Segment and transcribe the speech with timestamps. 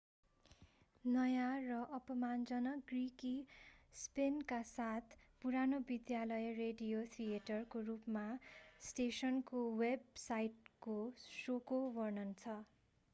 [1.05, 3.33] नयाँ र अपमानजनक ग्रिकी
[3.95, 5.13] स्पिनका साथ
[5.41, 8.25] पुरानो विद्यालय रेडियो थिएटर को रूपमा
[8.83, 10.99] स्टेशनको वेब साइटले
[11.29, 12.61] शोको वर्णन गर्छ